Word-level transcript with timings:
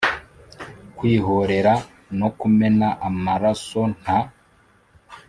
Kwihorera 0.97 1.73
m 1.79 1.83
no 2.19 2.27
kumena 2.39 2.87
amaraso 3.07 3.81
nta 3.99 4.17